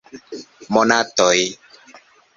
[0.73, 1.37] Monatoj!